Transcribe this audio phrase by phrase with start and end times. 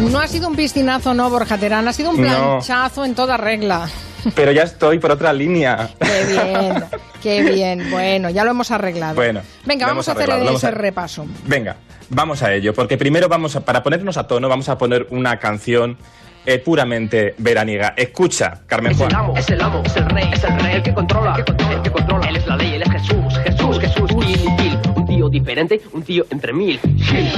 [0.00, 2.26] No ha sido un piscinazo, no, Borja Terán, ha sido un No.
[2.26, 3.88] planchazo en toda regla.
[4.34, 5.88] Pero ya estoy por otra línea.
[6.00, 6.84] Qué bien,
[7.22, 7.90] qué bien.
[7.90, 9.14] Bueno, ya lo hemos arreglado.
[9.14, 11.26] Bueno, Venga, vamos a hacer ese a- repaso.
[11.46, 11.76] Venga,
[12.10, 15.38] vamos a ello, porque primero vamos a, para ponernos a tono, vamos a poner una
[15.38, 15.96] canción
[16.44, 17.94] eh, puramente veraniega.
[17.96, 19.24] Escucha, Carmen Es el Juan.
[19.24, 21.44] amo, es el amo, es el rey, es el rey, el que controla, el que
[21.52, 22.28] controla, el que controla.
[22.28, 24.78] Él es la ley, él es Jesús, Jesús, Jesús, Gil, Gil.
[24.96, 26.78] Un tío diferente, un tío entre mil.
[26.98, 27.30] Gil,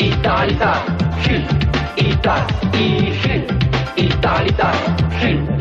[0.00, 0.82] y tal, y tal,
[1.22, 1.46] Gil,
[1.96, 3.46] y tal, y Gil,
[3.96, 4.52] y tal, y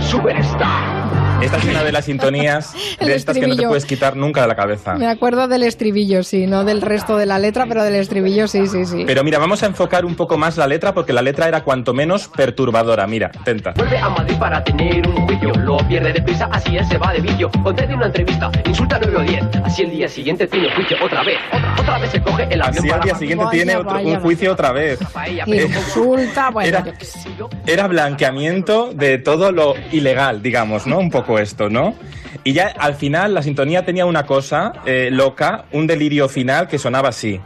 [0.02, 1.05] superstar.
[1.42, 4.42] Esta es una de las sintonías El de estas que no te puedes quitar nunca
[4.42, 4.96] de la cabeza.
[4.96, 8.68] Me acuerdo del estribillo, sí, no del resto de la letra, pero del estribillo sí,
[8.68, 9.04] sí, sí.
[9.06, 11.94] Pero mira, vamos a enfocar un poco más la letra porque la letra era cuanto
[11.94, 13.06] menos perturbadora.
[13.08, 13.74] Mira, tenta.
[13.76, 17.20] Vuelve a Madrid para tener un juicio, lo pierde deprisa, así él se va de
[17.20, 17.50] vicio.
[17.64, 21.38] Concede una entrevista, insulta 9 o 10, así el día siguiente tiene juicio otra vez.
[21.52, 24.08] Otra, otra vez se coge el avión Así al día siguiente Vaya, tiene otro, vaya,
[24.08, 25.00] un juicio otra vez.
[25.46, 26.94] Insulta, bueno, Era-.
[27.66, 31.00] Era blanqueamiento de todo lo ilegal, digamos, ¿no?
[31.00, 31.96] Un poco esto, ¿no?
[32.44, 36.78] Y ya al final la sintonía tenía una cosa eh, loca, un delirio final que
[36.78, 37.40] sonaba así.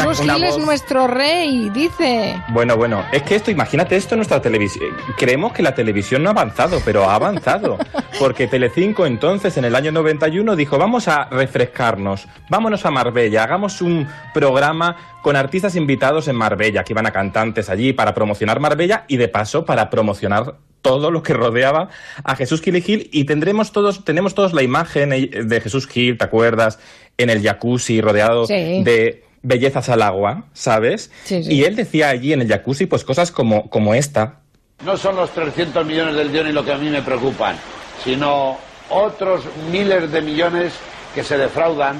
[0.00, 2.40] Jesús una Gil es nuestro rey, dice.
[2.48, 4.96] Bueno, bueno, es que esto, imagínate esto en nuestra televisión.
[5.16, 7.78] Creemos que la televisión no ha avanzado, pero ha avanzado.
[8.18, 13.82] Porque Telecinco entonces, en el año 91, dijo, vamos a refrescarnos, vámonos a Marbella, hagamos
[13.82, 19.04] un programa con artistas invitados en Marbella, que iban a cantantes allí para promocionar Marbella
[19.08, 21.88] y de paso para promocionar todo lo que rodeaba
[22.24, 26.18] a Jesús Gil y Gil y tendremos todos, tenemos todos la imagen de Jesús Gil,
[26.18, 26.80] ¿te acuerdas?
[27.16, 28.82] En el jacuzzi rodeado Sí.
[28.82, 31.10] de bellezas al agua, ¿sabes?
[31.24, 31.52] Sí, sí.
[31.52, 34.40] Y él decía allí en el jacuzzi pues cosas como, como esta.
[34.84, 37.56] No son los 300 millones del Dioni lo que a mí me preocupan,
[38.02, 38.58] sino
[38.90, 40.72] otros miles de millones
[41.14, 41.96] que se defraudan,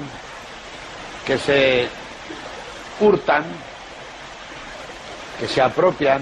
[1.25, 1.87] que se
[2.99, 3.43] hurtan,
[5.39, 6.21] que se apropian.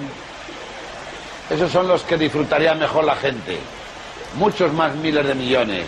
[1.50, 3.58] Esos son los que disfrutaría mejor la gente.
[4.36, 5.86] Muchos más miles de millones,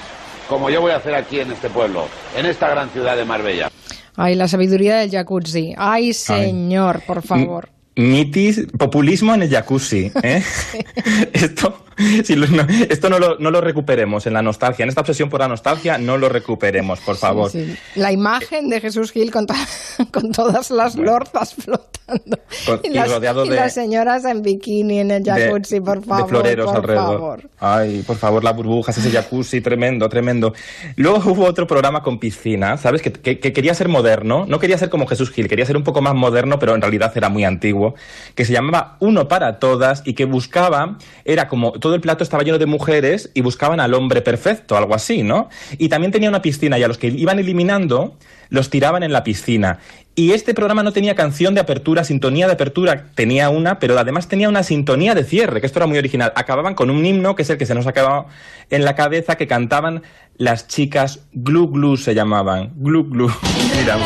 [0.49, 3.69] como yo voy a hacer aquí en este pueblo, en esta gran ciudad de Marbella.
[4.15, 5.73] Ay, la sabiduría del jacuzzi.
[5.77, 7.69] Ay, señor, por favor.
[7.95, 10.11] Mitis, populismo en el jacuzzi.
[10.23, 10.43] ¿eh?
[11.33, 11.85] esto
[12.23, 14.83] si lo- no, esto no, lo, no lo recuperemos en la nostalgia.
[14.83, 17.49] En esta obsesión por la nostalgia no lo recuperemos, por favor.
[17.51, 17.77] Sí, sí.
[17.95, 19.53] La imagen de Jesús Gil con, to-
[20.11, 22.37] con todas las lorzas flotando.
[22.65, 26.03] Con- y las, rodeado y de- las señoras en bikini en el jacuzzi, de, por
[26.03, 26.23] favor.
[26.23, 27.05] de floreros por alrededor.
[27.19, 27.49] favor.
[27.59, 30.53] Ay, por favor, las burbujas, ese jacuzzi, tremendo, tremendo.
[30.97, 33.01] Luego hubo otro programa con piscina, ¿sabes?
[33.01, 35.83] Que, que- que quería ser moderno, no quería ser como Jesús Gil, quería ser un
[35.83, 37.95] poco más moderno, pero en realidad era muy antiguo,
[38.35, 42.43] que se llamaba Uno para Todas y que buscaba, era como todo el plato estaba
[42.43, 45.49] lleno de mujeres y buscaban al hombre perfecto, algo así, ¿no?
[45.77, 48.15] Y también tenía una piscina y a los que iban eliminando
[48.47, 49.79] los tiraban en la piscina.
[50.15, 54.29] Y este programa no tenía canción de apertura, sintonía de apertura, tenía una, pero además
[54.29, 56.31] tenía una sintonía de cierre, que esto era muy original.
[56.37, 58.27] Acababan con un himno, que es el que se nos quedado
[58.69, 60.03] en la cabeza, que cantaban
[60.37, 62.71] las chicas Glu Glu se llamaban.
[62.77, 63.27] Glu Glu.
[63.77, 63.97] Mira.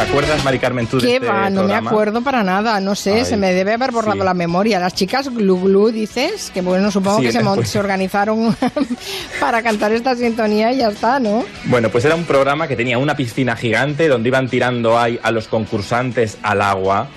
[0.00, 1.50] ¿Te acuerdas, Mari Carmen, tú de ¿Qué este va?
[1.50, 2.80] No me acuerdo para nada.
[2.80, 4.24] No sé, Ay, se me debe haber borrado sí.
[4.24, 4.78] la memoria.
[4.80, 8.56] Las chicas Glu Glu, dices, que bueno, supongo Sí, que se, pues- se organizaron
[9.40, 11.44] para cantar esta sintonía y ya está, ¿no?
[11.64, 15.30] Bueno, pues era un programa que tenía una piscina gigante donde iban tirando ahí a
[15.32, 17.08] los concursantes al agua,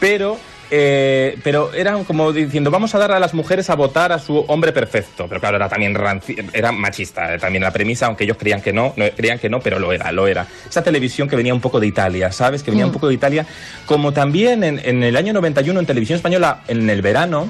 [0.00, 0.38] pero,
[0.74, 4.38] eh, pero eran como diciendo, vamos a dar a las mujeres a votar a su
[4.48, 5.26] hombre perfecto.
[5.28, 8.72] Pero claro, era también ranci- era machista, eh, también la premisa, aunque ellos creían que
[8.72, 10.46] no, no, creían que no, pero lo era, lo era.
[10.68, 12.62] Esa televisión que venía un poco de Italia, ¿sabes?
[12.62, 13.46] Que venía un poco de Italia,
[13.84, 17.48] como también en, en el año 91 en Televisión Española, en el verano,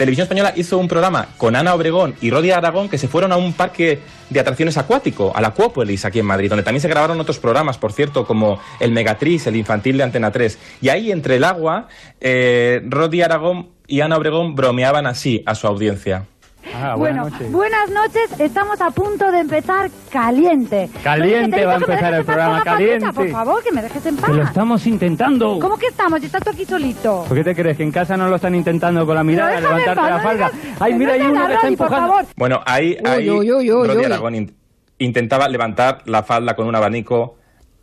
[0.00, 3.36] Televisión Española hizo un programa con Ana Obregón y Rodi Aragón que se fueron a
[3.36, 3.98] un parque
[4.30, 7.92] de atracciones acuático, al Acuópolis, aquí en Madrid, donde también se grabaron otros programas, por
[7.92, 10.58] cierto, como el Megatriz, el infantil de Antena 3.
[10.80, 11.88] Y ahí, entre el agua,
[12.18, 16.24] eh, Rodi Aragón y Ana Obregón bromeaban así a su audiencia.
[16.74, 17.52] Ah, bueno, buenas noches.
[17.52, 18.40] buenas noches.
[18.40, 20.88] Estamos a punto de empezar caliente.
[21.02, 23.12] Caliente Oye, va a empezar el programa, patita, caliente.
[23.12, 24.30] Por favor, que me dejes en paz.
[24.30, 25.58] Que lo estamos intentando.
[25.58, 26.22] ¿Cómo que estamos?
[26.22, 27.24] Estás tú aquí solito.
[27.26, 29.56] ¿Por qué te crees que en casa no lo están intentando con la Pero mirada,
[29.56, 30.50] en levantarte paz, la no falda?
[30.50, 32.08] digas- Ay, mira, hay uno que está empujando.
[32.08, 32.24] favor.
[32.36, 34.04] Bueno, ahí, ahí uy, uy, uy, Rodi uy.
[34.04, 34.56] Aragón in-
[34.98, 37.36] intentaba levantar la falda con un abanico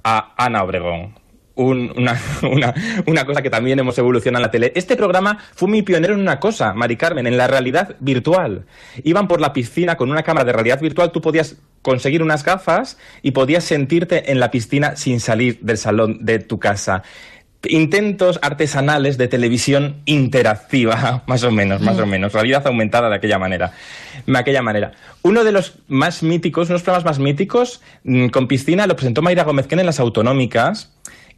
[0.03, 1.13] a Ana Obregón.
[1.57, 2.73] Un- una, una-
[3.05, 4.71] una cosa que también hemos evolucionado en la tele.
[4.75, 8.65] Este programa fue muy pionero en una cosa, Mari Carmen, en la realidad virtual.
[9.03, 12.97] Iban por la piscina con una cámara de realidad virtual, tú podías conseguir unas gafas
[13.21, 17.03] y podías sentirte en la piscina sin salir del salón de tu casa.
[17.69, 23.39] Intentos artesanales de televisión interactiva, más o menos, más o menos, realidad aumentada de aquella
[23.39, 23.71] manera.
[24.25, 24.91] De aquella manera.
[25.23, 29.43] Uno de los más míticos, unos programas más míticos, mm, con piscina, lo presentó Mayra
[29.43, 30.93] Gómez en las autonómicas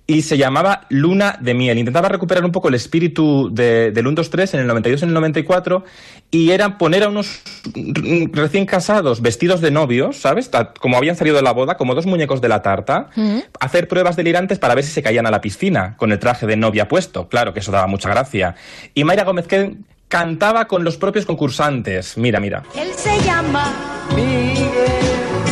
[0.09, 1.77] y se llamaba Luna de Miel.
[1.77, 5.03] Intentaba recuperar un poco el espíritu de, del 1, 2, 3 en el 92 y
[5.03, 5.83] en el 94
[6.31, 7.43] y era poner a unos
[7.75, 10.49] mm, recién casados vestidos de novios, ¿sabes?
[10.79, 13.11] Como habían salido de la boda, como dos muñecos de la tarta,
[13.59, 16.57] hacer pruebas delirantes para ver si se caían a la piscina con el traje de
[16.57, 17.29] novia puesto.
[17.29, 18.55] Claro que eso daba mucha gracia.
[18.95, 19.75] Y Mayra Gómez que
[20.07, 22.17] cantaba con los propios concursantes.
[22.17, 22.63] Mira, mira.
[22.75, 23.71] Él se llama
[24.15, 25.48] Miguel.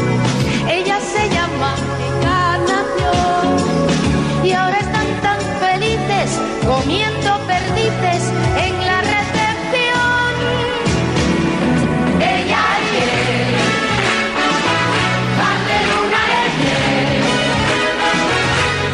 [6.97, 8.23] Comiendo perdices
[8.57, 10.33] en la recepción.
[12.19, 13.55] Ella y él
[15.37, 17.23] van de luna de miel.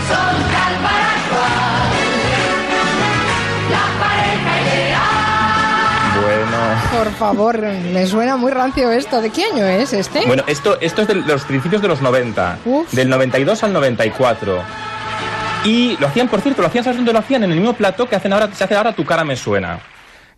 [0.09, 1.91] Son tal para cual
[3.71, 6.21] la pareja ideal.
[6.23, 6.59] Bueno.
[7.03, 9.21] Por favor, me suena muy rancio esto.
[9.21, 10.25] ¿De qué año es este?
[10.25, 12.91] Bueno, esto, esto es de los principios de los 90, Uf.
[12.91, 14.61] del 92 al 94.
[15.65, 17.43] Y lo hacían, por cierto, lo hacían, ¿sabes dónde lo hacían?
[17.43, 19.79] En el mismo plató que hacen ahora, se hace ahora Tu cara me suena.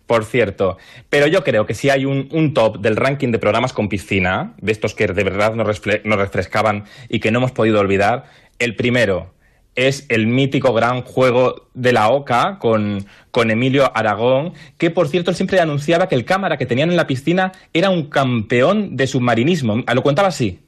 [0.06, 0.78] Por cierto.
[1.10, 4.70] Pero yo creo que si hay un, top del ranking de programas con piscina, de
[4.70, 8.26] estos que de verdad nos, refle- nos refrescaban y que no hemos podido olvidar,
[8.60, 9.34] el primero
[9.74, 15.34] es el mítico gran juego de la OCA con, con Emilio Aragón, que por cierto
[15.34, 19.82] siempre anunciaba que el cámara que tenían en la piscina era un campeón de submarinismo.
[19.92, 20.60] Lo contaba así.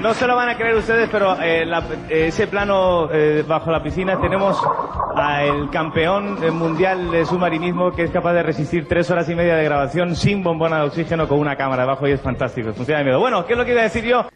[0.00, 3.70] No se lo van a creer ustedes, pero eh, la- eh, ese plano eh, bajo
[3.70, 4.58] la piscina tenemos
[5.16, 9.64] al campeón mundial de submarinismo que es capaz de resistir tres horas y media de
[9.64, 13.18] grabación sin bombona de oxígeno con una cámara debajo y es fantástico, funciona de miedo.
[13.20, 14.28] Bueno, ¿qué es lo que iba a decir yo?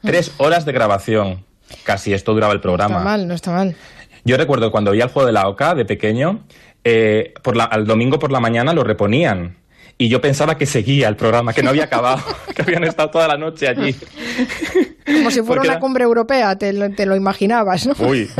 [0.00, 1.44] Tres horas de grabación.
[1.82, 3.00] Casi esto duraba el No está programa.
[3.04, 3.74] mal, no está mal.
[4.24, 6.44] Yo recuerdo cuando veía el juego de la OCA de pequeño,
[6.84, 9.56] eh, por la- al domingo por la mañana lo reponían.
[9.98, 12.22] Y yo pensaba que seguía el programa, que no había acabado,
[12.56, 13.94] que habían estado toda la noche allí.
[15.18, 17.94] Como si fuera Porque una cumbre europea, te, lo- te lo imaginabas, ¿no?
[18.06, 18.28] Uy.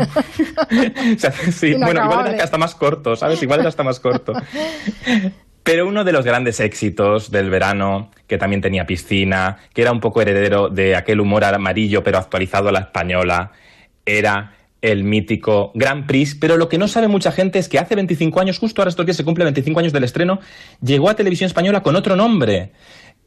[1.53, 3.43] Sí, bueno, igual era hasta más corto, ¿sabes?
[3.43, 4.33] Igual era hasta más corto.
[5.63, 10.01] Pero uno de los grandes éxitos del verano, que también tenía piscina, que era un
[10.01, 13.53] poco heredero de aquel humor amarillo pero actualizado a la española,
[14.07, 16.35] era el mítico Grand Prix.
[16.37, 19.05] Pero lo que no sabe mucha gente es que hace 25 años, justo ahora estos
[19.05, 20.41] días se cumple 25 años del estreno,
[20.83, 22.73] llegó a Televisión Española con otro nombre.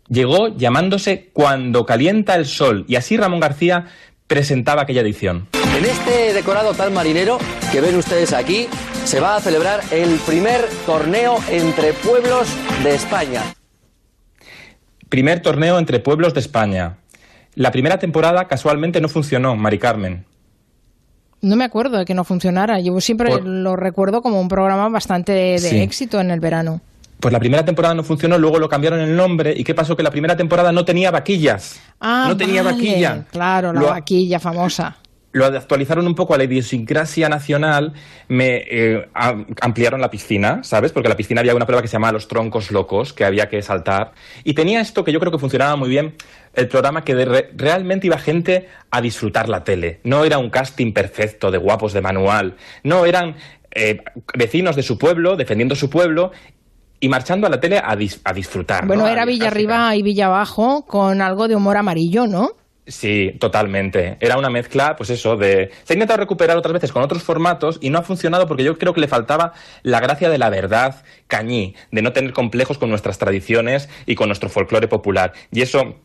[0.09, 2.85] Llegó llamándose Cuando calienta el sol.
[2.87, 3.87] Y así Ramón García
[4.27, 5.47] presentaba aquella edición.
[5.77, 7.37] En este decorado tal marinero
[7.71, 8.67] que ven ustedes aquí,
[9.05, 12.47] se va a celebrar el primer torneo entre pueblos
[12.83, 13.41] de España.
[15.09, 16.97] Primer torneo entre pueblos de España.
[17.55, 20.25] La primera temporada casualmente no funcionó, Mari Carmen.
[21.41, 22.79] No me acuerdo de que no funcionara.
[22.79, 25.79] Yo siempre Por- lo recuerdo como un programa bastante de Sí.
[25.81, 26.81] éxito en el verano.
[27.23, 29.53] Pues la primera temporada no funcionó, luego lo cambiaron el nombre.
[29.55, 29.95] ¿Y qué pasó?
[29.95, 31.79] Que la primera temporada no tenía vaquillas.
[32.01, 32.75] Ah, no tenía vale.
[32.75, 33.25] vaquilla.
[33.31, 34.97] Claro, la Lo- vaquilla famosa.
[35.31, 37.93] Lo actualizaron un poco a la idiosincrasia nacional,
[38.27, 40.91] me eh, a- ampliaron la piscina, ¿sabes?
[40.91, 43.47] Porque en la piscina había una prueba que se llamaba Los Troncos Locos, que había
[43.47, 44.11] que saltar.
[44.43, 46.15] Y tenía esto que yo creo que funcionaba muy bien,
[46.53, 50.01] el programa que de re- realmente iba gente a disfrutar la tele.
[50.03, 52.55] No era un casting perfecto de guapos de manual.
[52.83, 53.35] No, eran
[53.71, 54.03] eh,
[54.37, 56.31] vecinos de su pueblo, defendiendo su pueblo
[57.03, 58.87] y marchando a la tele a, dis- a disfrutar.
[58.87, 62.51] Bueno, era Villa Arriba y Villa Abajo con algo de humor amarillo, ¿no?
[62.87, 64.15] Sí, totalmente.
[64.21, 65.69] Era una mezcla, pues eso, de...
[65.83, 68.77] Se ha intentado recuperar otras veces con otros formatos y no ha funcionado porque yo
[68.77, 72.89] creo que le faltaba la gracia de la verdad cañí, de no tener complejos con
[72.89, 75.33] nuestras tradiciones y con nuestro folclore popular.
[75.51, 75.95] Y eso...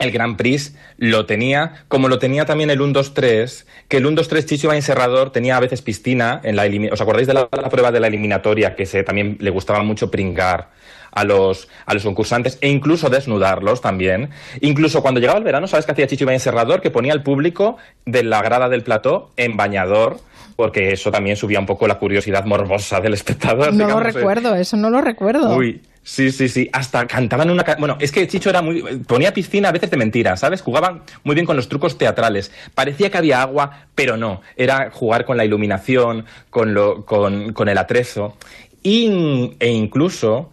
[0.00, 4.66] El Grand Prix lo tenía, como lo tenía también el 1-2-3, que el 1-2-3 Chicho
[4.66, 8.00] Ibañez Serrador tenía a veces piscina en la ¿Os acordáis de la, la prueba de
[8.00, 10.70] la eliminatoria que se, también le gustaba mucho pringar
[11.12, 14.30] a los, a los concursantes e incluso desnudarlos también?
[14.62, 16.80] Incluso cuando llegaba el verano, ¿sabes qué hacía Chicho Ibañez Serrador?
[16.80, 17.76] Que ponía al público
[18.06, 20.18] de la grada del plató en bañador,
[20.56, 23.74] porque eso también subía un poco la curiosidad morbosa del espectador.
[23.74, 24.12] No lo digamos, eh.
[24.12, 25.54] recuerdo, eso no lo recuerdo.
[25.54, 26.68] Uy, sí, sí, sí.
[26.72, 27.64] Hasta cantaban una.
[27.78, 28.82] Bueno, es que Chicho era muy.
[29.06, 30.62] Ponía piscina a veces de mentira, ¿sabes?
[30.62, 32.50] Jugaban muy bien con los trucos teatrales.
[32.74, 34.40] Parecía que había agua, pero no.
[34.56, 38.36] Era jugar con la iluminación, con, lo, con, con el atrezo.
[38.82, 40.50] Y- e incluso.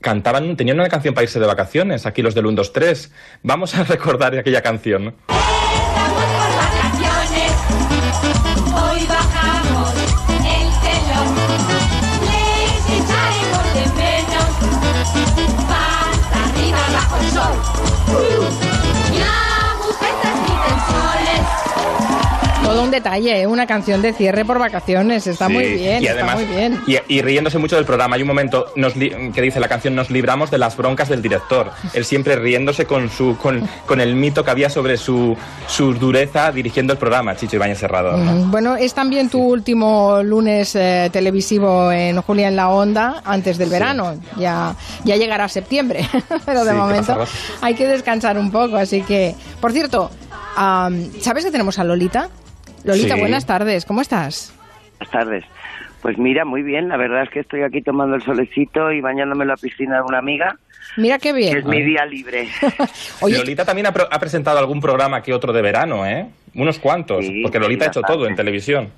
[0.00, 3.12] Cantaban, tenían una canción para irse de vacaciones, aquí los del 1, 2, 3.
[3.42, 5.12] Vamos a recordar aquella canción.
[17.20, 18.67] Tijolo.
[22.68, 23.46] Todo un detalle, ¿eh?
[23.46, 25.26] una canción de cierre por vacaciones.
[25.26, 26.80] Está Sí, muy bien, y está además, muy bien.
[26.86, 28.16] Y, y riéndose mucho del programa.
[28.16, 31.70] Hay un momento nos que dice la canción Nos libramos de las broncas del director.
[31.94, 35.34] Él siempre riéndose con su con, con el mito que había sobre su,
[35.66, 38.16] su dureza dirigiendo el programa, Chicho Ibáñez Serrado.
[38.18, 43.56] Mm, Bueno, es también tu último lunes eh, televisivo en Julia en la Onda antes
[43.56, 44.14] del verano.
[44.36, 46.06] Ya, ya llegará septiembre,
[46.44, 47.16] pero de momento
[47.62, 48.76] hay que descansar un poco.
[48.76, 50.10] Así que, por cierto,
[51.20, 52.28] ¿sabes que tenemos a Lolita?
[52.84, 53.20] Lolita, Sí.
[53.20, 54.54] buenas tardes, ¿cómo estás?
[54.98, 55.44] Buenas tardes.
[56.02, 56.88] Pues mira, muy bien.
[56.88, 60.02] La verdad es que estoy aquí tomando el solecito y bañándome en la piscina de
[60.02, 60.56] una amiga.
[60.96, 61.56] Mira qué que bien.
[61.58, 62.48] es mi día libre.
[63.22, 66.26] Lolita también ha, pro- ha presentado algún programa que otro de verano, ¿eh?
[66.54, 68.18] Unos cuantos, Sí, porque Lolita ha hecho bastante.
[68.20, 68.90] todo en televisión.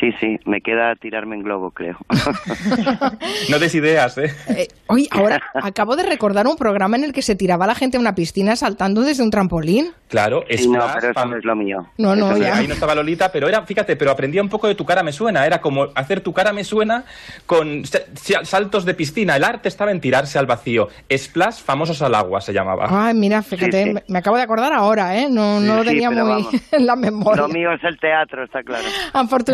[0.00, 1.96] Sí, sí, me queda tirarme en globo, creo.
[3.50, 4.32] No des ideas, ¿eh?
[4.48, 7.96] Eh, oye, ahora acabo de recordar un programa en el que se tiraba la gente
[7.96, 9.90] a una piscina saltando desde un trampolín.
[10.08, 11.86] Claro, Sí, no, Splash, pero eso no es lo mío.
[11.98, 12.56] No, no, ya.
[12.56, 15.12] Ahí no estaba Lolita, pero era, fíjate, pero aprendía un poco de tu cara me
[15.12, 15.46] suena.
[15.46, 17.04] Era como hacer tu cara me suena
[17.46, 19.36] con sa- sa- saltos de piscina.
[19.36, 20.88] El arte estaba en tirarse al vacío.
[21.10, 22.86] Splash, famosos al agua, se llamaba.
[22.90, 23.98] Ay, mira, fíjate, Sí, sí.
[24.08, 25.28] Me, acabo de acordar ahora, ¿eh?
[25.30, 26.54] No, no lo Sí, tenía muy vamos.
[26.72, 27.42] en la memoria.
[27.42, 28.84] Lo mío es el teatro, está claro.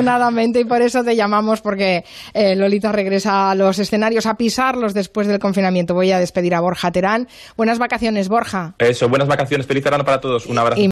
[0.08, 4.94] Afortunadamente, y por eso te llamamos, porque eh, Lolita regresa a los escenarios a pisarlos
[4.94, 5.94] después del confinamiento.
[5.94, 7.28] Voy a despedir a Borja Terán.
[7.56, 8.74] Buenas vacaciones, Borja.
[8.78, 10.46] Eso, buenas vacaciones, feliz verano para todos.
[10.46, 10.80] Un abrazo.
[10.80, 10.86] Y